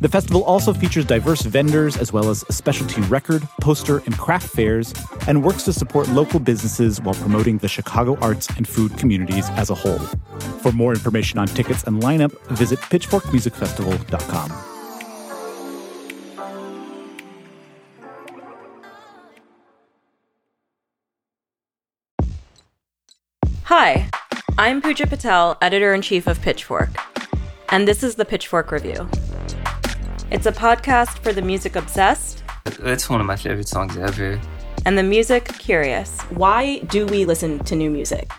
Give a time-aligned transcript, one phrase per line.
[0.00, 4.94] The festival also features diverse vendors as well as specialty record, poster, and craft fairs,
[5.26, 9.70] and works to support local businesses while promoting the Chicago arts and food communities as
[9.70, 9.98] a whole.
[10.62, 14.52] For more information on tickets and lineup, visit pitchforkmusicfestival.com.
[23.64, 24.08] Hi,
[24.56, 26.90] I'm Puja Patel, editor in chief of Pitchfork,
[27.70, 29.08] and this is the Pitchfork Review.
[30.30, 34.40] It's a podcast for the music obsessed It's one of my favorite songs ever.
[34.84, 36.20] and the music curious.
[36.30, 38.30] Why do we listen to new music?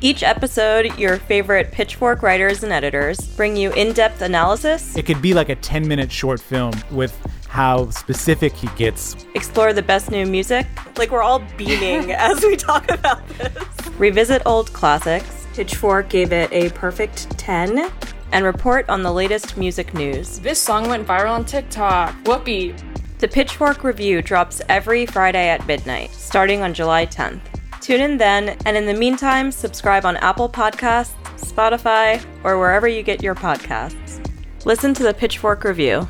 [0.00, 5.22] Each episode, your favorite Pitchfork writers and editors bring you in depth analysis, It could
[5.22, 7.16] be like a 10 minute short film with
[7.48, 9.16] how specific he gets.
[9.34, 10.66] explore the best new music.
[10.98, 13.52] Like we're all beaming as we talk about this.
[13.98, 15.46] Revisit old classics.
[15.54, 17.90] Pitchfork gave it a perfect 10
[18.36, 20.40] and report on the latest music news.
[20.40, 22.14] This song went viral on TikTok.
[22.26, 22.74] Whoopee.
[23.18, 27.40] The Pitchfork Review drops every Friday at midnight, starting on July 10th.
[27.80, 33.02] Tune in then, and in the meantime, subscribe on Apple Podcasts, Spotify, or wherever you
[33.02, 34.22] get your podcasts.
[34.66, 36.06] Listen to the Pitchfork Review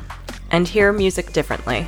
[0.51, 1.87] and hear music differently.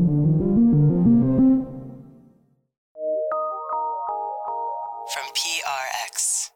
[5.13, 6.51] From PRX.